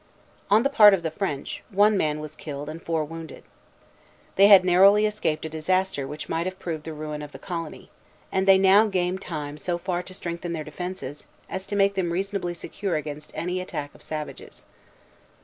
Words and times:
On 0.49 0.63
the 0.63 0.69
part 0.71 0.95
of 0.95 1.03
the 1.03 1.11
French, 1.11 1.61
one 1.69 1.95
man 1.95 2.19
was 2.19 2.35
killed 2.35 2.69
and 2.69 2.81
four 2.81 3.05
wounded. 3.05 3.43
They 4.35 4.47
had 4.47 4.65
narrowly 4.65 5.05
escaped 5.05 5.45
a 5.45 5.47
disaster 5.49 6.07
which 6.07 6.27
might 6.27 6.47
have 6.47 6.57
proved 6.57 6.85
the 6.85 6.93
ruin 6.93 7.21
of 7.21 7.33
the 7.33 7.37
colony; 7.37 7.91
and 8.31 8.47
they 8.47 8.57
now 8.57 8.87
gained 8.87 9.21
time 9.21 9.59
so 9.59 9.77
far 9.77 10.01
to 10.01 10.13
strengthen 10.15 10.53
their 10.53 10.63
defences 10.63 11.27
as 11.47 11.67
to 11.67 11.75
make 11.75 11.93
them 11.93 12.11
reasonably 12.11 12.55
secure 12.55 12.95
against 12.95 13.31
any 13.35 13.61
attack 13.61 13.93
of 13.93 14.01
savages. 14.01 14.63